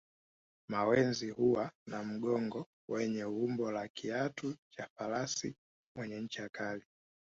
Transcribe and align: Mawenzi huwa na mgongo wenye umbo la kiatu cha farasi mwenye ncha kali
Mawenzi 0.69 1.29
huwa 1.29 1.71
na 1.87 2.03
mgongo 2.03 2.67
wenye 2.89 3.25
umbo 3.25 3.71
la 3.71 3.87
kiatu 3.87 4.55
cha 4.69 4.89
farasi 4.97 5.55
mwenye 5.95 6.19
ncha 6.21 6.49
kali 6.49 6.83